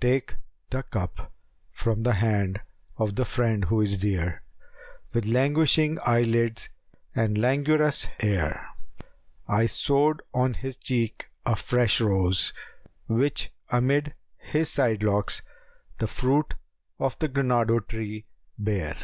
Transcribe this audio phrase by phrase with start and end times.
[0.00, 0.36] Take
[0.70, 1.30] the cup
[1.70, 2.62] from the hand
[2.96, 4.42] of the friend who is dear
[4.78, 6.70] * With languishing eye lids
[7.14, 8.66] and languorous air.
[9.46, 12.54] I sowed on his cheek a fresh rose,
[13.08, 15.42] which amid * His side locks
[15.98, 16.54] the fruit
[16.98, 18.24] of granado tree
[18.58, 18.96] bare.